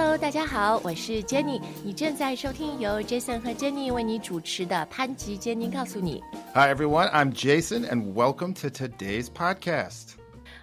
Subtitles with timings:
[0.00, 6.22] Hello，大家好，我是 Jenny，你正在收听由 Jason 和 Jenny 为你主持的潘吉 Jenny 告诉你。
[6.54, 7.08] Hi, everyone.
[7.10, 10.14] I'm Jason, and welcome to today's podcast.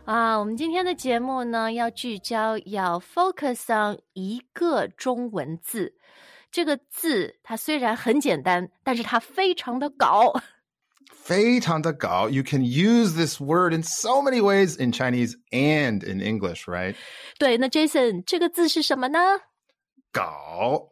[0.06, 5.94] 啊，我们今天的节目呢，要聚焦，要 focus on 一个中文字。
[6.52, 10.34] 这个字它虽然很简单，但是它非常的搞。
[11.28, 12.30] 非常的搞.
[12.30, 16.96] You can use this word in so many ways in Chinese and in English, right?
[17.38, 19.20] 对，那 Jason 这个字是什么呢？
[20.12, 20.90] 搞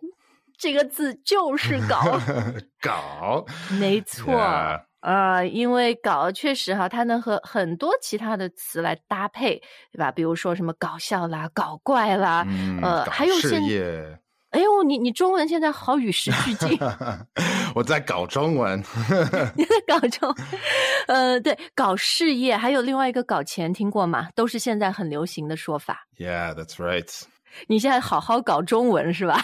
[0.57, 2.19] 这个字就是搞，
[2.81, 3.45] 搞
[3.79, 4.33] 没错。
[4.33, 4.83] Yeah.
[5.01, 9.59] 呃，因为搞确实哈，它能和很多其他的词来搭配，
[9.91, 10.11] 对吧？
[10.11, 13.59] 比如说什么搞笑啦、搞怪啦，嗯，呃，搞还有现，
[14.82, 16.78] 你你中文现在好与时俱进，
[17.74, 18.78] 我在搞中文。
[19.56, 20.34] 你在搞中，
[21.08, 24.28] 呃，对，搞事业，还有另外一个搞钱，听过吗？
[24.34, 26.06] 都是现在很流行的说法。
[26.18, 27.22] yeah, that's right.
[27.68, 29.40] 你现在好好搞中文是吧？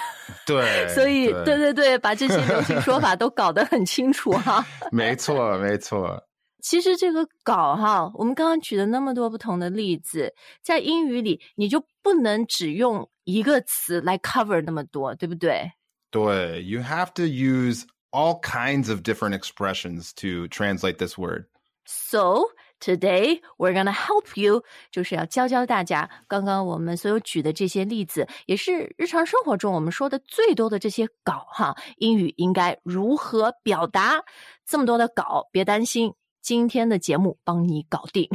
[0.46, 4.64] 对，所以，对对对对，把这些流行说法都搞得很清楚哈。
[4.90, 6.22] 没错，没错。
[6.62, 10.32] 其实这个搞哈，我们刚刚举了那么多不同的例子，
[10.62, 15.72] 在英语里你就不能只用一个词来 cover 那么多，对不对？
[16.12, 21.46] 对，you have to use all kinds of different expressions to translate this word.
[21.84, 22.44] So
[22.78, 34.22] today we're gonna help you，就是要教教大家，刚刚我们所有举的这些例子，也是日常生活中我们说的最多的这些搞哈，英语应该如何表达
[34.64, 35.48] 这么多的搞？
[35.50, 36.14] 别担心。
[36.41, 38.29] 今天的节目帮你搞定。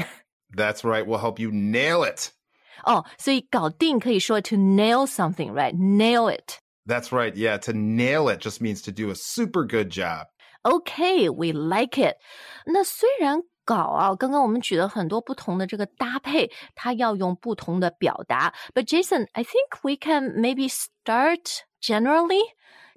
[0.55, 1.05] That's right.
[1.05, 2.31] We'll help you nail it.
[2.85, 6.59] 哦，所以搞定可以说 to nail something，right？Nail it。
[6.85, 7.35] That's right.
[7.35, 10.27] Yeah, to nail it just means to do a super good job.
[10.63, 12.17] Okay, we like it.
[12.67, 18.53] 那虽然搞啊，刚刚我们举了很多不同的这个搭配，它要用不同的表达。
[18.75, 22.43] But Jason, I think we can maybe start generally.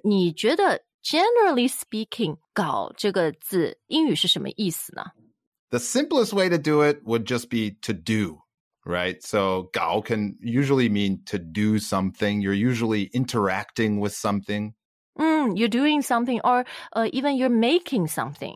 [0.02, 5.02] 你觉得 generally speaking， 搞这个字英语是什么意思呢？
[5.70, 8.38] The simplest way to do it would just be to do,
[8.84, 9.20] right?
[9.20, 12.40] So gao can usually mean to do something.
[12.40, 14.74] You're usually interacting with something.
[15.18, 18.54] 嗯，you're doing something or 呃、even you're making something.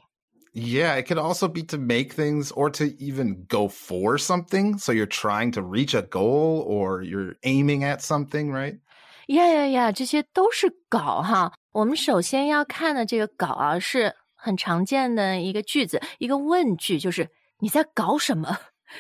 [0.53, 4.78] Yeah, it could also be to make things or to even go for something.
[4.78, 8.81] So you're trying to reach a goal or you're aiming at something, right?
[9.28, 11.53] 呀呀呀，这些都是搞哈。
[11.75, 18.58] 我们首先要看的这个搞啊，是很常见的一个句子，一个问句，就是你在搞什么？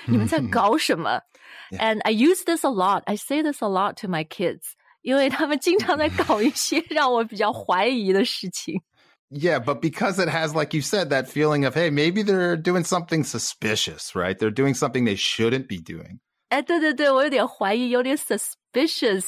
[0.07, 1.21] 你们在搞什么
[1.71, 3.03] ？And I use this a lot.
[3.05, 4.75] I say this a lot to my kids
[9.31, 12.83] yeah but because it has, like you said, that feeling of, hey, maybe they're doing
[12.83, 14.37] something suspicious, right?
[14.37, 16.19] They're doing something they shouldn't be doing.
[16.49, 18.55] 哎，对对对，我有点怀疑，有点 suspicious。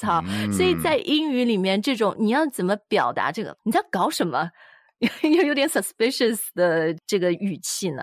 [0.05, 0.23] 哈。
[0.53, 3.57] 所以在英语里面，这种你要怎么表达这个？
[3.65, 4.51] 你在搞什么？
[5.23, 8.03] 又有点 suspicious 的这个语气呢？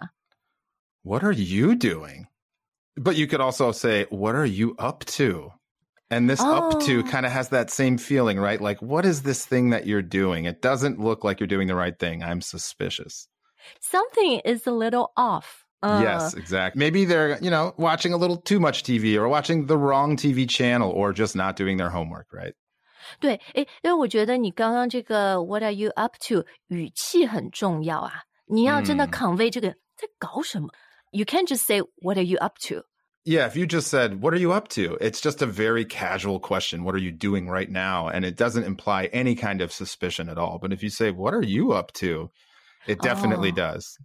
[1.03, 2.27] What are you doing?
[2.95, 5.53] But you could also say, what are you up to?
[6.09, 7.03] And this up to Oh.
[7.03, 8.59] kind of has that same feeling, right?
[8.59, 10.45] Like, what is this thing that you're doing?
[10.45, 12.21] It doesn't look like you're doing the right thing.
[12.21, 13.27] I'm suspicious.
[13.79, 15.62] Something is a little off.
[15.83, 16.77] 嗯 Yes, exactly.
[16.77, 20.45] Maybe they're, you know, watching a little too much TV or watching the wrong TV
[20.47, 22.53] channel or just not doing their homework, right?
[23.21, 28.11] 对，诶，因为我觉得你刚刚这个 "What are you up to" 语气很重要啊，
[28.47, 30.67] 你要真的嗯 convey 这个在搞什么。
[31.11, 32.83] You can't just say "What are you up to"。
[33.25, 34.97] Yeah, if you just said, What are you up to?
[35.01, 36.83] It's just a very casual question.
[36.83, 38.07] What are you doing right now?
[38.09, 40.57] And it doesn't imply any kind of suspicion at all.
[40.59, 42.29] But if you say, What are you up to?
[42.87, 43.55] It definitely Oh.
[43.55, 43.97] does.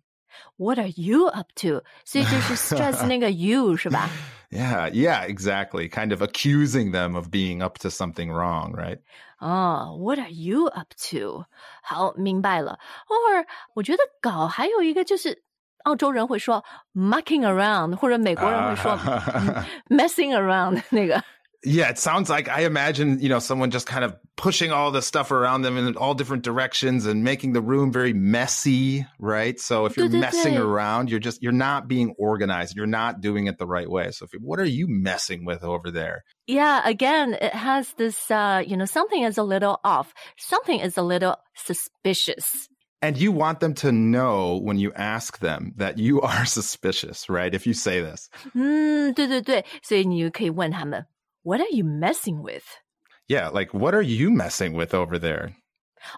[0.57, 1.83] What are you up to？
[2.05, 4.11] 所以就是 stress 那个 you 是吧？
[4.51, 5.89] Yeah, yeah, exactly.
[5.89, 9.01] Kind of accusing them of being up to something wrong, right?
[9.39, 11.45] 哦、w h a t are you up to？
[11.83, 12.79] 好，明白了。
[13.09, 15.45] 偶尔我觉得搞还有一个就是。
[15.85, 16.65] 澳洲人会说
[16.95, 18.99] mucking around，或者美国人会说、
[19.35, 21.23] 嗯 messing around 那个。
[21.67, 25.01] Yeah, it sounds like I imagine, you know, someone just kind of pushing all the
[25.01, 29.59] stuff around them in all different directions and making the room very messy, right?
[29.59, 30.61] So if you're 对，对， messing 对。
[30.61, 32.77] around, you're just you're not being organized.
[32.77, 34.11] You're not doing it the right way.
[34.11, 36.25] So if you, what are you messing with over there?
[36.47, 40.13] Yeah, again, it has this, uh, you know, something is a little off.
[40.37, 42.69] Something is a little suspicious.
[43.01, 47.55] And you want them to know when you ask them that you are suspicious, right?
[47.55, 48.29] If you say this.
[48.55, 51.07] 嗯，对对对，所以你就可以问他们
[51.43, 52.65] ，What are you messing with？
[53.27, 55.55] Yeah, like what are you messing with over there?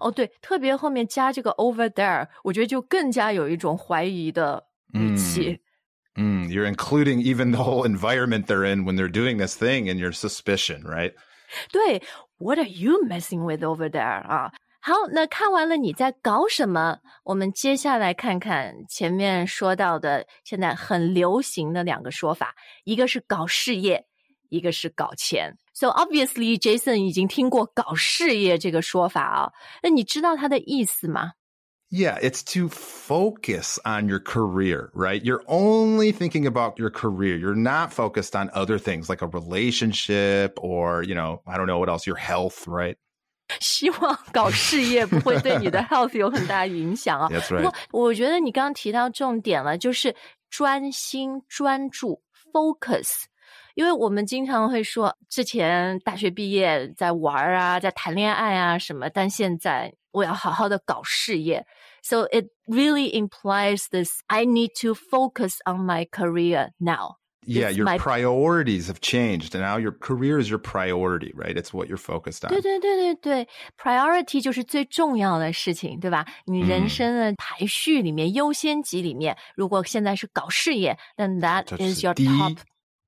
[0.01, 5.61] 哦，对，特别后面加这个 over there，我觉得就更加有一种怀疑的语气。
[6.17, 9.99] Mm, you're including even the whole environment they're in when they're doing this thing and
[9.99, 11.13] your suspicion, right?
[11.71, 12.03] 对，
[12.39, 14.51] What are you messing with over there 啊？
[14.81, 22.55] 好，那看完了你在搞什么，我们接下来看看前面说到的现在很流行的两个说法，
[22.85, 24.07] 一个是搞事业，
[24.51, 25.57] 一个是搞钱。
[25.75, 29.53] So obviously Jason 已经听过搞事业这个说法啊，
[29.83, 31.33] 那你知道它的意思吗？
[31.89, 35.23] Yeah, it's to focus on your career, right?
[35.23, 37.39] You're only thinking about your career.
[37.39, 41.79] You're not focused on other things like a relationship or, you know, I don't know
[41.79, 42.97] what else, your health, right?
[43.61, 47.29] 希望搞事业不会对你的 health 有很大影响啊。
[47.29, 47.63] That's 不 right.
[47.63, 50.17] 过我觉得你刚刚提到重点了，就是
[50.51, 52.21] 专心专注
[52.53, 53.27] focus。
[53.75, 61.67] 因为我们经常会说，之前大学毕业在玩啊，在谈恋爱啊什么，但现在我要好好的搞事业。
[62.03, 67.17] So it really implies this: I need to focus on my career now.
[67.49, 69.55] Yeah, It's your my- priorities have changed.
[69.55, 71.57] And now your career is your priority, right?
[71.57, 72.49] It's what you're focused on.
[72.49, 73.49] 对对对对对，
[73.81, 76.27] priority 就是最重要的事情，对吧？
[76.47, 82.57] 你人嗯生的排序里面、优先级里面，如果现在是搞事业，then that 这 is 是 your 第一 top。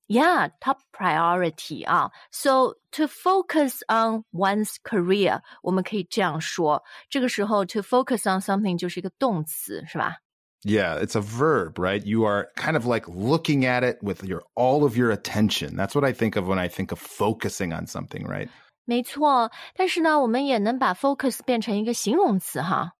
[0.06, 2.10] Yeah, top priority 啊。
[2.30, 6.82] So to focus on one's career，我们可以这样说。
[7.10, 10.16] 这个时候，to focus on something 就是一个动词，是吧？
[10.64, 12.02] Yeah, it's a verb, right?
[12.04, 15.76] You are kind of like looking at it with your all of your attention.
[15.76, 18.48] That's what I think of when I think of focusing on something, right?
[18.84, 19.52] 没错。
[19.76, 22.94] 但是呢，我们也能把 focus 变成一个形容词哈。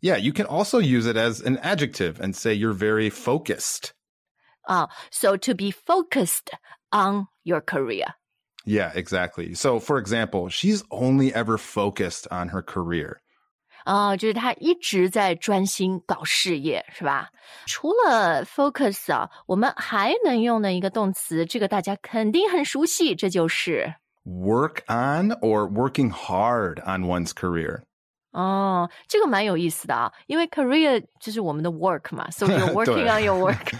[0.00, 3.90] Yeah, you can also use it as an adjective and say you're very focused.
[4.62, 6.52] 啊，so to be focused
[6.90, 8.14] on your career。
[8.64, 9.54] Yeah, exactly.
[9.54, 13.18] So, for example, she's only ever focused on her career.
[13.84, 17.28] 啊，就是他一直在专心搞事业，是吧？
[17.66, 23.94] 除了 focus 啊，我们还能用的一个动词，这个大家肯定很熟悉，这就是
[24.24, 27.82] Work on or working hard on one's career.
[28.32, 33.72] 哦，这个蛮有意思的啊，因为 career 就是我们的 work 嘛，so you're working 对 on your work。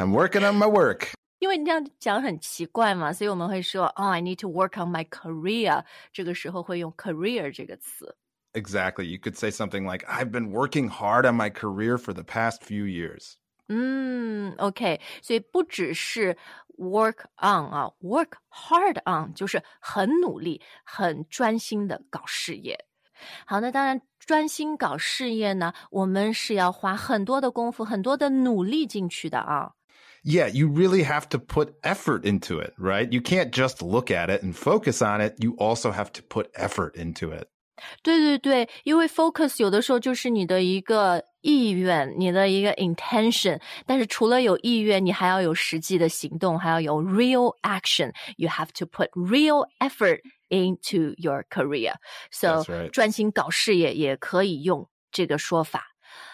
[0.00, 1.08] I'm working on my work.
[1.38, 5.84] 因为你这样讲很奇怪嘛，所以我们会说，哦，I need to work on my career。
[6.12, 8.16] 这个时候会用 career 这个词。
[8.54, 9.04] Exactly.
[9.04, 12.62] You could say something like, I've been working hard on my career for the past
[12.62, 13.34] few years.
[13.68, 16.38] 嗯，OK，所以不只是
[16.78, 22.86] work on 啊，work hard on 就是很努力、很专心的搞事业。
[23.44, 29.72] 好，那当然，专心搞事业呢，我们是要花很多的功夫、很多的努力进去的啊。
[30.22, 33.08] Yeah, you really have to put effort into it, right?
[33.12, 35.34] You can't just look at it and focus on it.
[35.38, 37.48] You also have to put effort into it.
[38.02, 51.92] 对对对，因为 focus 有的时候就是你的一个意愿，你的一个 intention，但是除了有意愿，你还要有实际的行动，还要有 real action。You have to put real effort into your career.
[52.32, 52.90] So That's right.
[52.90, 55.84] 专心搞事业也可以用这个说法。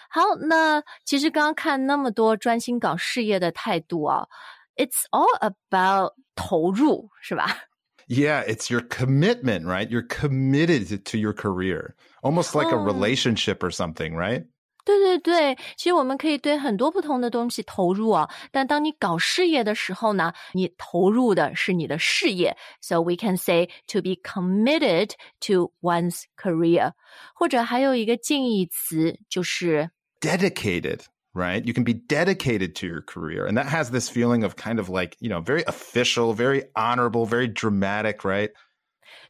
[0.09, 4.27] 好，那其实刚刚看那么多专心搞事业的态度啊，
[4.75, 7.67] It's all about 投入，是吧？
[8.07, 9.87] Yeah, it's your commitment, right?
[9.87, 12.85] You're committed to your career, almost like a Oh.
[12.85, 14.47] relationship or something, right?
[14.85, 26.91] 对对对，其实我们可以对很多不同的东西投入啊，但当你搞事业的时候呢，你投入的是你的事业，so we can say to be committed to one's career，
[27.33, 29.89] 或者还有一个近义词就是
[30.21, 31.65] Dedicated, right?
[31.65, 33.45] You can be dedicated to your career.
[33.45, 37.25] And that has this feeling of kind of like, you know, very official, very honorable,
[37.25, 38.51] very dramatic, right?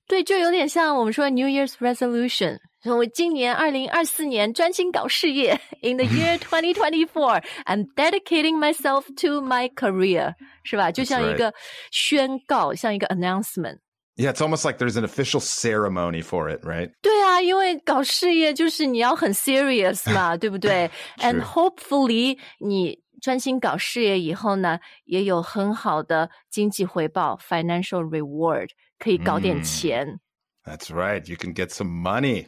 [0.07, 10.91] 对，就有点像我们说 New Year's resolution，说我今年二零二四年专心搞事业，in the year twenty twenty four，I'm dedicating myself to my career，是吧？
[10.91, 11.37] 就 That's 像一 right.
[11.37, 11.53] 个
[11.89, 13.79] 宣告，像一个 announcement。
[14.17, 16.91] Yeah, it's almost like there's an official ceremony for it, right?
[17.01, 20.91] 对啊，因为搞事业就是你要很 serious 嘛，对不对？
[21.17, 30.19] And 是 hopefully 你专心搞事业以后呢，也有很好的经济回报 （financial reward），可以搞点嗯钱。
[30.63, 31.27] That's right.
[31.27, 32.47] You can get some money.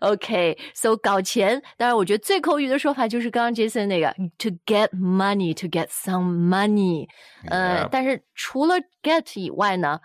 [0.00, 7.06] OK，so、搞钱，当然我觉得最口语的说法就是刚刚 Jason 那个 to get money，to get some money。
[7.48, 7.88] 呃 Yeah.
[7.92, 10.00] 但是除了 get 以外呢，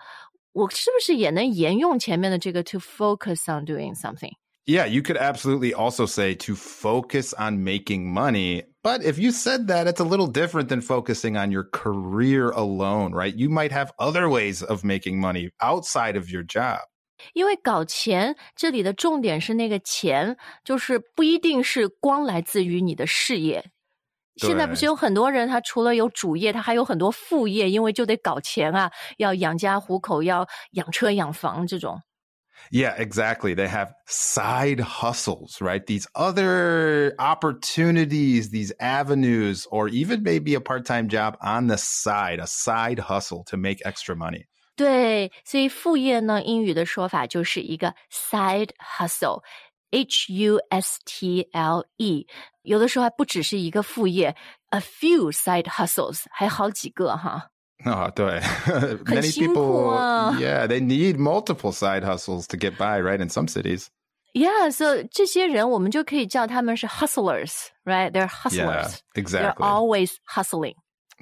[0.52, 4.32] 我是不是也能沿用前面的这个 to focus on doing something？
[4.64, 8.64] Yeah, you could absolutely also say to focus on making money.
[8.82, 13.12] But if you said that, it's a little different than focusing on your career alone,
[13.12, 13.32] right?
[13.32, 16.80] You might have other ways of making money outside of your job.
[17.32, 23.70] 因为搞钱这里的重点是那个钱，就是不一定是光来自于你的事业。
[24.40, 32.02] 现在不是有很多人，他除了有主业，他还有很多副业，因为就得搞钱啊，要养家糊口，要养车养房这种。
[32.70, 33.54] Yeah, exactly.
[33.54, 35.86] They have side hustles, right?
[35.86, 42.40] These other opportunities, these avenues, or even maybe a part time job on the side,
[42.40, 44.46] a side hustle to make extra money.
[44.74, 49.42] 对，所以副业呢，英语的说法就是一个 side hustle。
[49.90, 52.26] H U S T L E，
[52.62, 54.34] 有的时候还不只是一个副业，
[54.70, 57.50] a few side hustles，还好几个哈。
[57.84, 58.40] 啊、oh,，对，
[59.04, 59.92] many people,
[60.38, 63.20] yeah, they need multiple side hustles to get by, right?
[63.20, 63.88] In some cities.
[64.32, 68.10] Yeah, so 这些人我们就可以叫他们是 hustlers, right?
[68.10, 68.98] They're hustlers.
[69.14, 69.40] Yeah, exactly.
[69.40, 70.74] They're always hustling.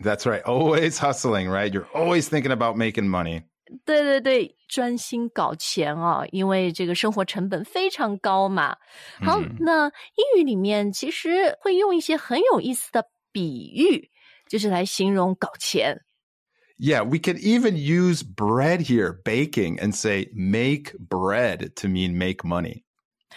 [0.03, 0.43] That's right.
[0.45, 1.73] Always hustling, right?
[1.73, 3.43] You're always thinking about making money.
[3.86, 8.78] 对对对，专心搞钱啊，因为这个生活成本非常高嘛。
[9.22, 14.10] 好，嗯那英语里面其实会用一些很有意思的比喻，
[14.48, 16.02] 就是来形容搞钱。
[16.82, 22.84] Yeah, we could even use bread here, baking, and say make bread to mean make money.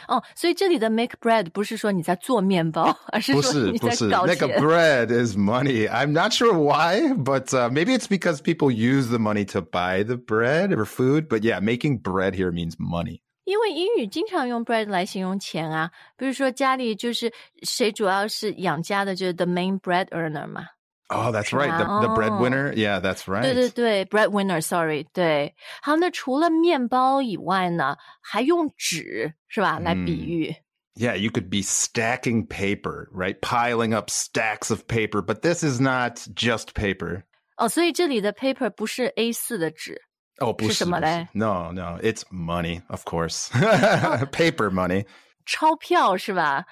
[0.08, 4.62] 哦，所以这里的 make bread 不是说你在做面包，而是不说你在是不是搞那个钱。
[4.62, 5.88] bread is money.
[5.90, 10.04] I'm not sure why, but uh, maybe it's because people use the money to buy
[10.04, 11.28] the bread or food.
[11.28, 13.22] But yeah, making bread here means money.
[13.46, 20.66] 因为英语经常用 bread 来形容钱啊，比如说家里就是谁主要是养家的，就是 the main bread earner 嘛。
[21.12, 21.72] Oh, that's right.
[21.78, 22.16] The, the Oh.
[22.16, 22.74] breadwinner.
[22.76, 23.42] Yeah, that's right.
[23.42, 25.56] 对对对，breadwinner，sorry，对。
[25.82, 30.56] 好，那除了面包以外呢，还用纸是吧来比嗯喻？
[30.96, 33.40] Yeah, you could be stacking paper, right?
[33.40, 37.24] Piling up stacks of paper, but this is not just paper.
[37.58, 40.02] 哦，所以这里的 paper 不是 A 4的纸，
[40.40, 41.28] Oh, 是什么嘞？
[41.34, 43.48] no, no, it's money, of course.
[44.32, 45.06] paper money.
[45.46, 46.66] 钞票是吧？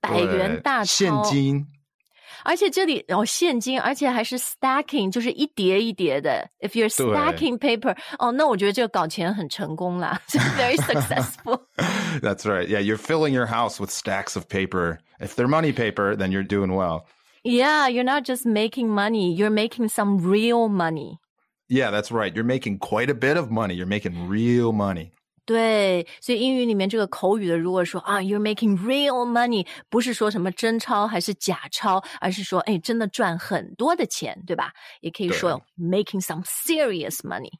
[0.00, 1.66] 百元大钞，现金。
[2.42, 6.48] 而且这里哦现金，而且还是 stacking，就是一叠一叠的。
[6.60, 10.20] If you're 对 stacking paper，哦，那我觉得这个搞钱很成功啦，
[10.56, 11.60] very successful。
[12.20, 12.68] That's right.
[12.68, 14.98] Yeah, you're filling your house with stacks of paper.
[15.20, 17.04] If they're money paper, then you're doing well.
[17.44, 21.18] Yeah, you're not just making money, you're making some real money.
[21.68, 22.34] Yeah, that's right.
[22.34, 23.74] You're making quite a bit of money.
[23.74, 25.12] You're making real money.
[25.48, 34.72] 对，所以英语里面这个口语的，如果说啊，you're making real money，不是说什么真钞还是假钞，而是说，哎，真的赚很多的钱，对吧？
[35.02, 37.50] 也可以说 making some serious money。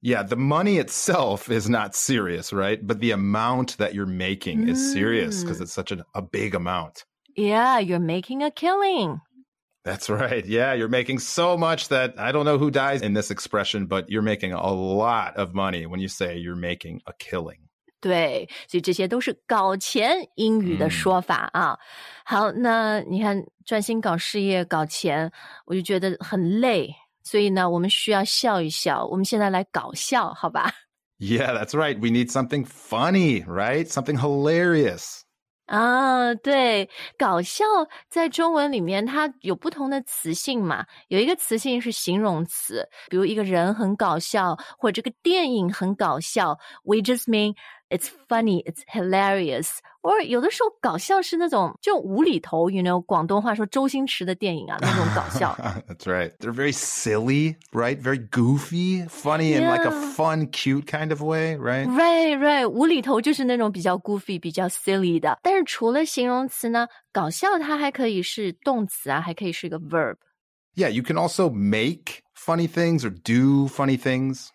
[0.00, 2.84] Yeah, the money itself is not serious, right?
[2.84, 7.04] But the amount that you're making is serious because it's such a, a big amount.
[7.34, 9.20] Yeah, you're making a killing.
[9.86, 10.46] That's right.
[10.46, 14.08] Yeah, you're making so much that I don't know who dies in this expression, but
[14.08, 17.68] you're making a lot of money when you say you're making a killing.
[18.00, 21.78] 对，所以这些都是搞钱英语的说法啊。
[22.24, 25.30] 好，那你看专心搞事业、搞钱，
[25.66, 29.04] 我就觉得很累，所以呢，我们需要笑一笑。
[29.06, 30.72] 我们现在来搞笑，好吧？
[31.18, 31.96] Yeah, that's right.
[31.96, 33.86] We need something funny, right?
[33.88, 35.22] Something hilarious.
[35.67, 37.65] 啊，对，搞笑
[38.09, 47.53] 在中文里面它有不同的词性嘛，有一个词性是形容词，比如一个人很搞笑，或者这个电影很搞笑，we just mean
[47.88, 49.78] it's funny, it's hilarious。
[50.02, 55.56] 或者有的时候搞笑是那种就无厘头，you know，广东话说周星驰的电影啊那种搞笑。
[55.86, 56.32] That's right.
[56.38, 58.00] They're very silly, right?
[58.02, 60.12] Very goofy, funny in like a Yeah.
[60.14, 61.86] fun, cute kind of way, right?
[61.86, 65.38] Right, right，无厘头就是那种比较 goofy、比较 silly 的。
[65.42, 70.16] 但是除了形容词呢，搞笑它还可以是动词啊，还可以是个 verb。
[70.74, 74.48] Yeah, you can also make funny things or do funny things.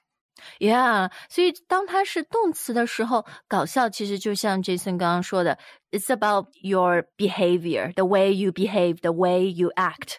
[0.60, 5.58] Yeah，所以当它是动词的时候，搞笑其实就像 Jason 刚刚说的，
[5.92, 10.18] It's about your behavior, the way you behave, the way you act.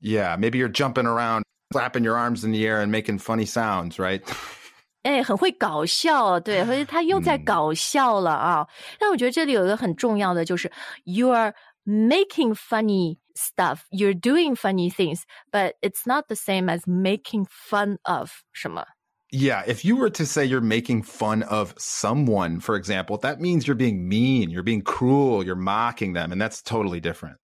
[0.00, 1.42] Yeah, maybe you're jumping around,
[1.72, 4.22] flapping your arms in the air and making funny sounds, right?
[5.02, 8.66] 哎，很会搞笑，对，所以他又在嗯搞笑了啊。
[8.98, 10.70] 但我觉得这里有一个很重要的，就是
[11.04, 11.54] you are
[11.84, 17.98] making funny stuff, you're doing funny things, but it's not the same as making fun
[18.02, 18.84] of 什么。
[19.32, 23.66] Yeah, if you were to say you're making fun of someone, for example, that means
[23.66, 27.36] you're being mean, you're being cruel, you're mocking them, and that's totally different.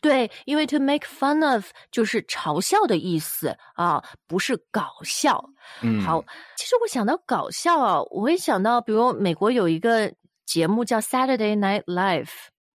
[0.00, 5.42] 对，因为 to make fun of 就是嘲笑的意思啊，不是搞笑。
[5.80, 6.22] 嗯好，
[6.56, 10.12] 其实我想到搞笑啊，我会想到，比如美国有一个
[10.44, 12.28] 节目叫 Saturday Night Live，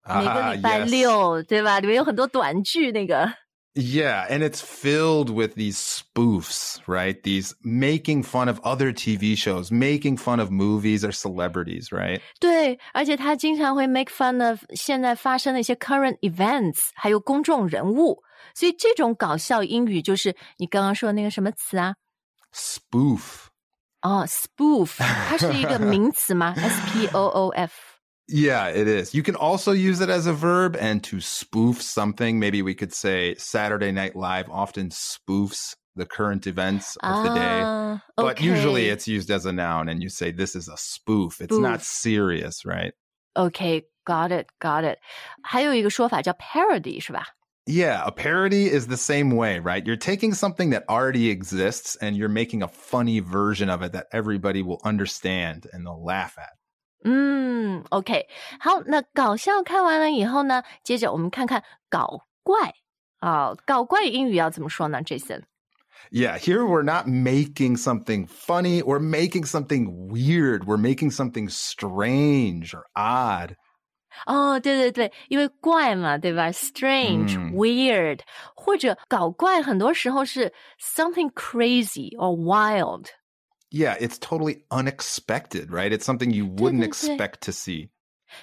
[0.07, 0.89] 每个 Ah, 礼拜 yes.
[0.89, 1.79] 六，对吧？
[1.79, 3.33] 里面有很多短剧，那个。
[3.77, 7.21] Yeah, and it's filled with these spoofs, right?
[7.23, 12.21] These making fun of other TV shows, making fun of movies or celebrities, right?
[12.39, 18.21] 对，而且他经常会 make fun of 现在发生的一些 current events，还有公众人物。
[18.53, 21.95] 所以这种搞笑英语就是你刚刚说的那个什么词啊？
[22.53, 23.47] Spoof.
[24.03, 26.53] 哦，spoof，它是一个名词吗？
[26.57, 27.73] S P O O F。
[28.27, 29.13] Yeah, it is.
[29.13, 32.39] You can also use it as a verb and to spoof something.
[32.39, 37.61] Maybe we could say Saturday Night Live often spoofs the current events of the day.
[37.61, 40.77] 啊 But usually OK it's used as a noun and you say this is a
[40.77, 41.41] spoof.
[41.41, 41.85] It's not Spoof.
[41.85, 42.93] serious, right?
[43.35, 44.97] OK，got it，got it。
[45.43, 47.25] 还有一个说法叫 parody，是吧？
[47.67, 49.85] Yeah, a parody is the same way, right?
[49.85, 54.07] You're taking something that already exists and you're making a funny version of it that
[54.11, 56.56] everybody will understand and they'll laugh at.
[57.03, 58.27] 嗯，OK，
[58.59, 62.73] 好，那搞笑看完了以后呢，接着我们看看搞怪
[63.19, 65.01] 啊、搞怪英语要怎么说呢？
[65.01, 65.43] Jason，
[66.11, 70.65] Yeah, here we're not making something funny or making something weird.
[70.65, 73.55] We're making something strange or odd.
[74.27, 76.51] 哦，对对对，因为怪嘛，对吧？
[76.51, 78.19] Strange、嗯 weird，
[78.55, 83.07] 或者搞怪，很多时候是 something crazy or wild。
[83.70, 85.92] yeah, it's totally unexpected, right?
[85.92, 87.90] It's something you wouldn't expect to see.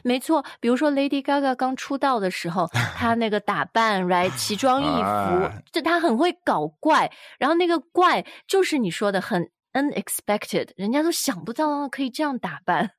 [0.03, 7.11] 没错，比如说 Lady Gaga 刚出道的时候，她那个打扮，right，奇装异服，就她很会搞怪。
[7.37, 12.91] 然后那个怪就是你说的很 unexpected，人家都想不到可以这样打扮。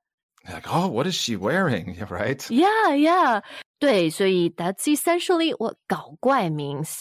[0.48, 1.96] Like, oh, what is she wearing?
[2.06, 2.38] Right?
[2.50, 3.42] Yeah, yeah.
[3.80, 7.00] 对，所以 that's essentially what 搞怪 means。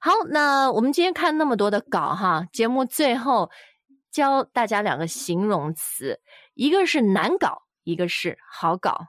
[0.00, 3.50] 好，那我们今天看那么多的搞哈，节目最后
[4.11, 6.19] 教大家两个形容词，
[6.53, 9.07] 一个是难搞，一个是好搞。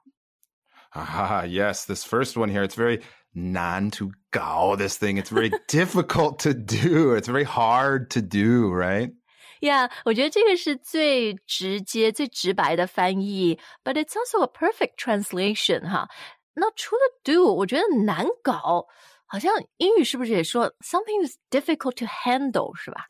[0.92, 3.02] Ah, yes, this first one here, it's very
[3.34, 5.20] non to go, this thing.
[5.20, 7.16] It's very difficult to do.
[7.16, 9.12] It's very hard to do, right?
[9.60, 16.08] Yeah，我觉得这个是最直接、最直白的翻译，but it's also a perfect translation 哈。
[16.54, 18.86] 那除了 do，我觉得难搞，
[19.26, 23.08] 好像英语是不是也说 something is difficult to handle 是吧？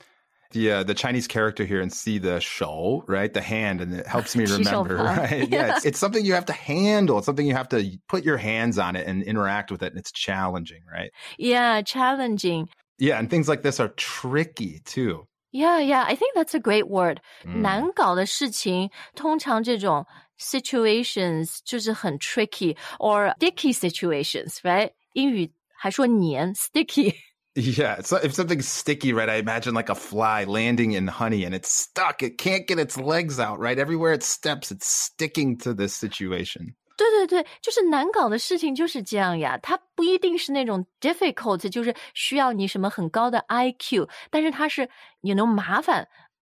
[0.50, 3.32] The uh, the Chinese character here and see the show, right?
[3.32, 5.48] The hand, and it helps me 起手 remember, 旁 right?
[5.48, 7.18] Yeah, it's, it's something you have to handle.
[7.18, 9.98] It's something you have to put your hands on it and interact with it, and
[9.98, 11.10] it's challenging, right?
[11.38, 12.68] Yeah, challenging.
[12.98, 15.26] Yeah, and things like this are tricky too.
[15.50, 17.20] Yeah, yeah, I think that's a great word.
[17.44, 20.06] 嗯难搞的事情，通常这种
[20.38, 24.92] situations 就是很 tricky or sticky situations, right?
[25.14, 27.14] 英语还说黏 sticky。
[27.58, 29.28] Yeah, so if something's sticky, right?
[29.28, 32.20] I imagine like a fly landing in honey and it's stuck.
[32.20, 33.78] It can't get its legs out, right?
[33.78, 36.74] Everywhere it steps, it's sticking to this situation.
[36.96, 39.56] 对对对，就是难搞的事情就是这样呀。
[39.58, 44.88] 它不一定是那种 difficult，就是需要你什么很高的 IQ，但是它是
[45.20, 46.08] you know 麻烦、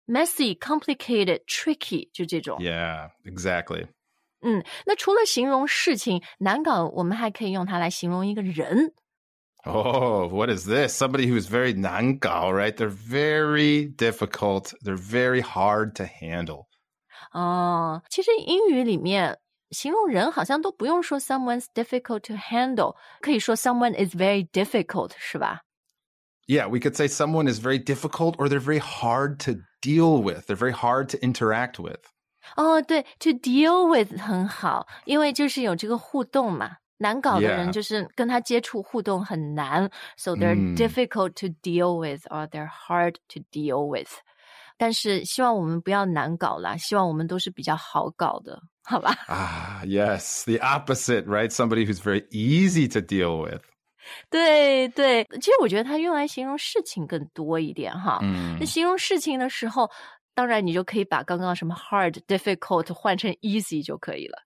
[0.08, 2.58] messy、complicated、tricky，就这种。
[2.60, 3.88] Yeah, exactly.
[4.42, 8.94] 嗯，那除了形容事情难搞，我们还可以用它来形容一个人。
[9.66, 10.94] Oh, what is this?
[10.94, 12.76] Somebody who's very nangao, right?
[12.76, 14.74] They're very difficult.
[14.82, 16.68] They're very hard to handle.
[17.34, 19.38] 哦，其实英语里面
[19.72, 25.62] 形容人好像都不用说 someone's difficult to handle，可以说 someone is very difficult，是吧？
[26.48, 30.48] Yeah, we could say someone is very difficult or they're very hard to deal with.
[30.48, 32.00] They're very hard to interact with.
[32.56, 36.78] 哦，对，to deal with 很好，因为就是有这个互动嘛。
[37.02, 37.72] 难搞的人 Yeah.
[37.72, 44.10] 就是跟他接触互动很难，so they're 嗯 difficult to deal with or they're hard to deal with。
[44.80, 49.16] 但是希望我们不要难搞啦，希望我们都是比较好搞的，好吧？
[49.28, 51.50] Ah, yes, the opposite, right?
[51.50, 53.62] Somebody who's very easy to deal with.
[54.30, 58.20] 对对，其实我觉得它用来形容事情更多一点哈。
[58.22, 58.58] Mm.
[58.60, 59.90] 那形容事情的时候，
[60.34, 64.38] 当然你就可以把刚刚什么 hard、difficult 换成 easy 就可以了。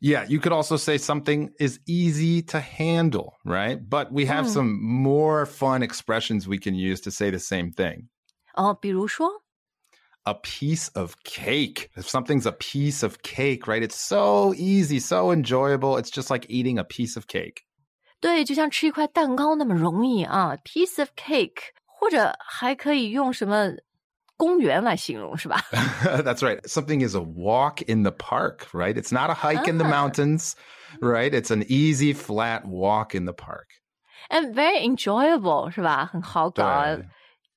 [0.00, 3.78] Yeah, you could also say something is easy to handle, right?
[3.80, 4.52] But we have Mm.
[4.52, 8.08] some more fun expressions we can use to say the same thing.
[8.54, 9.42] 哦，比如说，
[10.24, 11.88] A piece of cake.
[11.96, 13.82] If something's a piece of cake, right?
[13.82, 15.96] It's so easy, so enjoyable.
[15.96, 17.62] It's just like eating a piece of cake.
[18.20, 23.70] 对，就像吃一块蛋糕那么容易啊，piece of cake，或者还可以用什么
[24.40, 25.60] 公园来形容，是吧？
[25.70, 26.60] That's right.
[26.66, 28.94] Something is a walk in the park, right?
[28.94, 29.90] It's not a hike in the Ah.
[29.90, 30.52] mountains,
[31.00, 31.30] right?
[31.30, 33.66] It's an easy, flat walk in the park.
[34.28, 36.06] And very enjoyable，是吧？
[36.06, 36.96] 很好搞啊。
[36.96, 37.06] 对。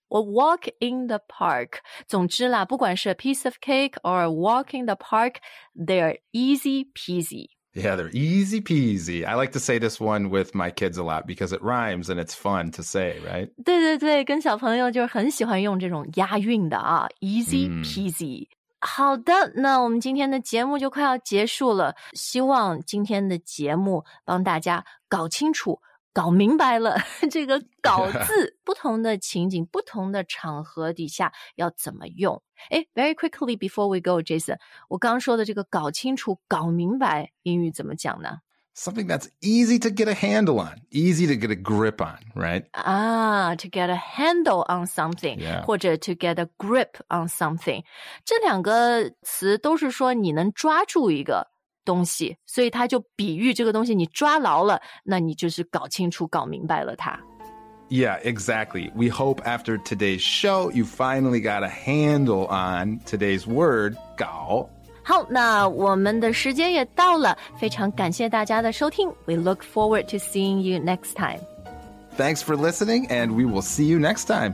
[0.07, 6.17] 我 walk in the park，总之啦，不管是 a piece of cake or a walk in the park，they're
[6.31, 7.49] easy peasy。
[7.75, 9.23] Yeah, they're easy peasy.
[9.23, 12.19] I like to say this one with my kids a lot because it rhymes and
[12.19, 13.51] it's fun to say, right?
[13.63, 18.47] 对对对，跟小朋友就是很喜欢用这种押韵的啊，easy 嗯 peasy。
[18.81, 25.79] 好的，那我们今天的节目就快要结束了，希望今天的节目帮大家搞清楚、
[26.14, 26.96] 搞明白了
[27.28, 32.40] 这个“搞”字不同的情景、不同的场合底下要怎么用。
[32.70, 34.56] 哎 v e r y quickly before we go, Jason，
[34.88, 38.38] 我刚刚说的这个“搞清楚”、“搞明白”，英语怎么讲呢
[38.76, 42.64] ？Something that's easy to get a handle on, easy to get a grip on, right?
[42.72, 45.64] 啊，to get a handle on something，、Yeah.
[45.64, 47.84] 或者 to get a grip on something，
[48.24, 51.48] 这两个词都是说你能抓住一个
[51.85, 57.19] 东西，所以它就比喻这个东西你抓牢了，那你就是搞清楚、搞明白了它。
[57.89, 58.91] Yeah, exactly.
[58.93, 64.69] We hope after today's show, you finally got a handle on today's word, gao.
[65.03, 69.09] 好，那我们的时间也到了，非常感谢大家的收听。
[69.25, 71.39] We look forward to seeing you next time.
[72.15, 74.53] Thanks for listening, and we will see you next time.